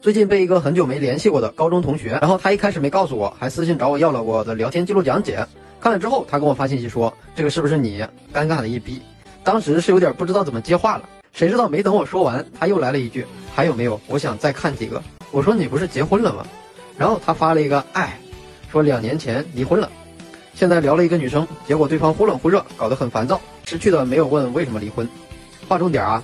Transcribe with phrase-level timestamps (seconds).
[0.00, 5.46] 最近被一个很久没联系过的高中同学，然后他一开始没告诉我，还私信找我要了我的聊天记录讲解。
[5.78, 8.02] 看了之后，他跟我发信息说：“这个是不是你？”
[8.32, 9.02] 尴尬的一逼，
[9.44, 11.04] 当时是有点不知道怎么接话了。
[11.34, 14.00] 谁知道没等我说完，他又来了一句：“还有没有？
[14.06, 15.02] 我想再看几个。”
[15.32, 16.46] 我说：“你不是结婚了吗？”
[16.96, 18.18] 然后他发了一个“哎”，
[18.72, 19.90] 说两年前离婚了，
[20.54, 23.38] 现在聊了一个女生，结果对方忽冷忽热，搞得很烦躁。
[23.66, 25.06] 识趣的没有问为什么离婚。
[25.68, 26.22] 划重点啊，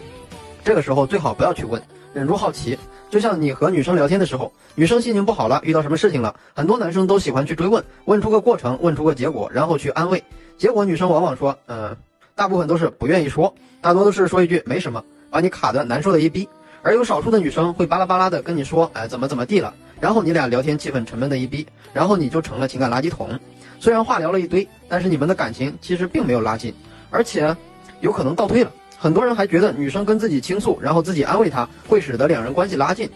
[0.64, 1.80] 这个时候最好不要去问，
[2.14, 2.78] 忍住好奇。
[3.08, 10.22] 就像你和女生聊天的时候，女生心情不好了，遇到什么事情了，很多男生都喜欢去追问，问出个过程，问出个结果，然后去安慰。
[10.58, 11.96] 结果女生往往说，嗯，
[12.34, 16.48] 大部分都是不愿意说，大多都是说一句没什么，把你卡的难受的一逼。
[16.82, 23.38] 而有少数的女生会巴拉巴拉的跟你说，哎，怎么怎么地了，然后你俩聊天气氛沉闷的一逼，然后你就成了情感垃圾桶。
[23.80, 26.72] 虽然话聊了一堆，但是你们的感情其实并没有拉近，
[27.10, 27.56] 而且
[28.00, 28.70] 有可能倒退了。
[28.98, 33.08] 很多人还觉得女生跟自己倾诉，然后自己安慰她，会使得两人关系拉近。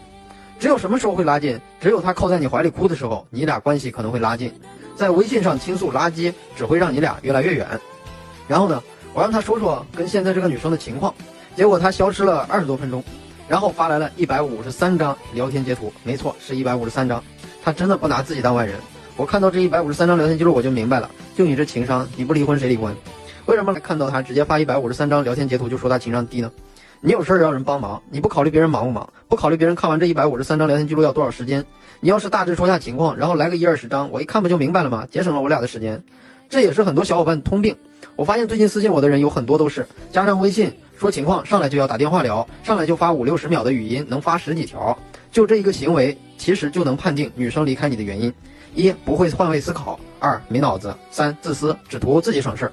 [0.59, 1.59] 只有什么时候会拉近？
[1.79, 4.53] 只有她靠在你怀里哭的时候，你俩关系可能会拉近。
[4.95, 7.67] 在微信上倾诉垃圾，只会让你俩越来越远。
[8.47, 8.81] 然后呢，
[9.13, 11.13] 我让他说说跟现在这个女生的情况，
[11.55, 13.03] 结果他消失了二十多分钟，
[13.47, 17.23] 然后发来了一百五十三张聊天截图，没错，是一百五十三张。
[17.63, 18.75] 他真的不拿自己当外人。
[19.17, 22.95] 我看到这一百五十三张聊天记录，我就明白了，就你这情商，你不离婚谁离婚？
[23.45, 26.51] 为什么看到他直接发一百五十三张聊天截图就说他情商低呢？
[27.01, 31.65] 你有事儿要人帮忙，你不考虑别人忙不忙，不考虑别人看完这一百五十三张聊天记录要多少时间？
[31.99, 35.07] 你要是大致说下情况，然后来个一二十张，我一看不就明白了吗？
[35.09, 36.01] 节省了我俩的时间。
[36.49, 37.75] 这也是很多小伙伴通病。
[38.15, 44.95] 我发现最近私信我的人有很多都是加上微信说情况，上来就要打电话聊，上来就发五六十秒的语音，能发十几条。
[45.31, 48.31] 就这一个行为，其实就能判定女生离开你的原因：
[48.75, 52.71] 一不会换位思考，二没脑子，三自私，只图自己省事儿。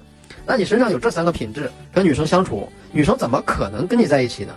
[0.50, 4.54] 那你身上有这三个品质，跟女生相处，女生怎么可能跟你在一起呢？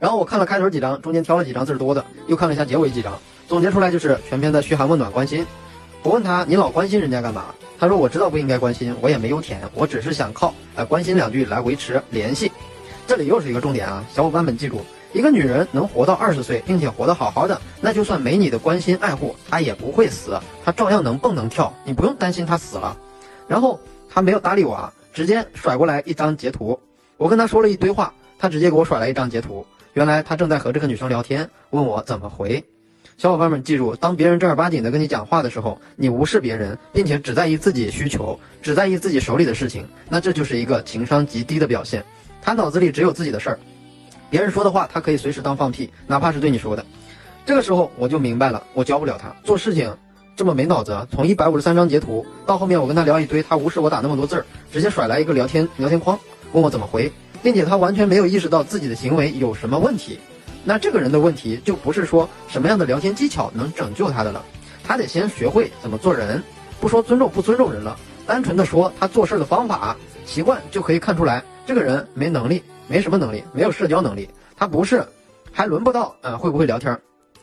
[0.00, 5.46] 然后我看了开头几张，中间挑了几张字多的，又看了一下结尾几张，总结出来就是全篇的嘘寒问暖关心。
[6.02, 7.54] 我问他，你老关心人家干嘛？
[7.78, 12.50] 他说我知道不应该关心，我也没有舔，我只是想靠呃关心两句来维持联系。
[13.06, 14.80] 这里又是一个重点啊，小伙伴们记住，
[15.12, 22.96] 一个女人能活到二十岁，并且活得好好的，那就算没你的关心爱护，她也不会死，她照样能蹦能跳，你不用担心她死了。
[23.46, 23.78] 然后。
[24.12, 26.78] 他没有搭理我啊，直接甩过来一张截图。
[27.16, 29.64] 我跟他说了一堆话，他直接给我甩来一张截图。
[29.92, 32.62] 原来他正在和这个女生聊天，问我怎么回。
[33.16, 42.02] 小伙伴们记住，当别人正儿八经的跟你讲话的时候，你无视别人，并且只在意自己需求，只在意自己手里的事情，那这就是一个情商极低的表现。
[42.40, 43.58] 他脑子里只有自己的事儿，
[44.30, 46.82] 别人说的话他可以随时当放屁，哪怕是对你说的。
[47.44, 49.94] 这个时候我就明白了，我教不了他做事情。
[50.40, 56.18] 这么没脑子，从一百五十三张截图到后面我跟他聊一堆，他无视我打那么多字儿，直接甩来一个聊天聊天框，
[56.52, 57.12] 问我怎么回，
[57.42, 60.18] 并且他完全没有意识到自己的行为有什么问题。
[60.64, 64.42] 那这个人的问题就不是说什么样的聊天技巧能拯救他的了，
[64.82, 66.42] 他得先学会怎么做人。
[66.80, 67.94] 不说尊重不尊重人了，
[68.26, 74.26] 单纯的说他做事的方法习惯就可以看出来，这个人没能力，没什么能力，没有社交能力。
[74.56, 75.04] 他不是，
[75.52, 76.98] 还轮不到呃会不会聊天儿。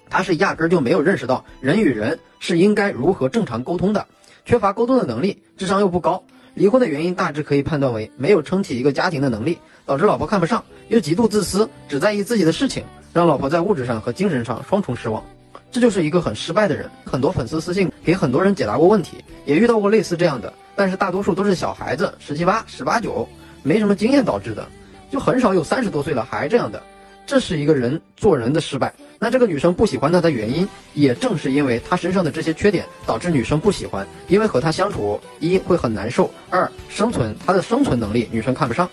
[0.09, 4.05] 他是压根就没有认识到人与人是应该如何正常沟通的，
[4.45, 6.23] 缺乏沟通的能力，智商又不高，
[6.53, 15.23] 离婚的原因大致可以判断为没有撑起一个家庭的能力，导致老婆看不上，又极度自私，只在意自己的事情，让老婆在物质上和精神上双重失望，
[15.71, 16.89] 这就是一个很失败的人。
[17.05, 23.27] 很多粉丝私信给很多人解答过问题，也遇到过类似这样的，但是大多数都是小孩子，十七八、十八九，
[23.63, 24.67] 没什么经验导致的，
[25.11, 26.81] 就很少有三十多岁了还这样的。
[27.25, 28.93] 这是一个人做人的失败。
[29.19, 34.05] 那这个女生不喜欢他的原因，也正是因为他身上的这些缺点，导致女生不喜欢。
[34.27, 38.87] 因为和他相处，一会很难受，二生存他的生存能力女生看不上。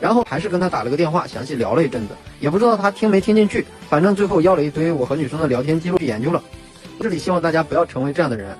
[0.00, 3.64] 然后还是跟他打了个电话，详细聊了一阵子，也不知道他听没听进去。
[3.88, 6.42] 反正最后要了一堆我和女生的聊天记录去研究了。
[7.00, 8.56] 这里希望大家不要成为这样的人。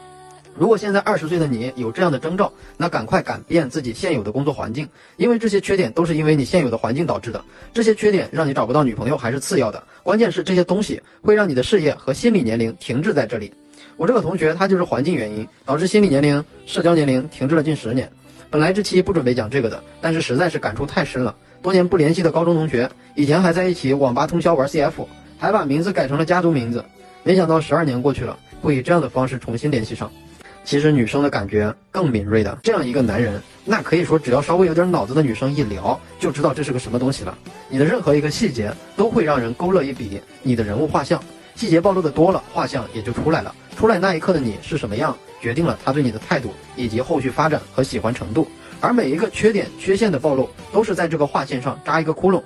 [0.54, 4.86] 如果现在二十岁的你有这样的征兆，那赶快改变自己现有的工作环境，
[5.16, 7.42] 因为这些缺点都是因为你现有的环境导致的。
[7.72, 13.52] 这些缺点让你找不到女朋友还是次要的，关键是这些东西会让你的事业和心理年龄停滞在这里。
[13.96, 18.10] 我这个同学他就是环境原因导致心理年龄、社交年龄停滞了近十年。
[18.50, 21.34] 本来这期不准备讲这个的，但是实在是感触太深了。
[21.62, 25.06] 多年不联系的高中同学，以前还在一起网吧通宵玩 CF，
[25.38, 26.84] 还把名字改成了家族名字，
[27.22, 30.10] 没想到十二年过去了，会以这样的方式重新联系上。
[30.64, 37.36] 其实女生的感觉更敏锐的，这样一个男人，那可以说只要稍微有点脑子的女生一聊就知道这是个什么东西了。
[37.68, 41.22] 你的任何一个细节都会让人勾勒一笔你的人物画像，
[41.56, 43.54] 细节暴露的多了，画像也就出来了。
[43.76, 48.46] 出来那一刻的你是什么样，决定了他对你的态度以及后续发展和喜欢程度。
[48.80, 52.42] 而每一个缺点、缺陷的暴露，都是在这个画线上扎一个窟窿。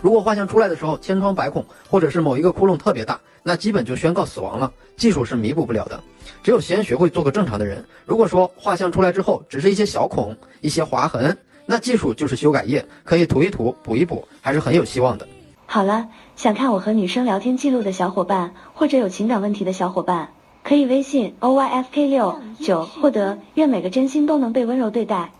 [0.00, 6.00] 如果画像出来的时候千疮百孔，或者是某一个窟窿特别大，那基本就宣告死亡了，技术是弥补不了的。
[6.42, 7.84] 只有先学会做个正常的人。
[8.06, 11.36] 如果说画像出来之后只是一些小孔、一些划痕，
[11.66, 15.26] 那技术就是修改液，可以涂一涂、补一补，还是很有希望的。
[15.66, 20.32] 好了，想看我和女生聊天记录的小伙伴，或者有情感问题的小伙伴，
[20.64, 23.38] 可以微信 o y f k 六九获得。
[23.54, 25.30] 愿每个真心都能被温柔对待。